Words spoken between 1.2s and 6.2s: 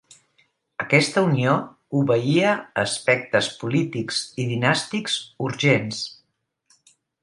unió obeïa a aspectes polítics i dinàstics urgents.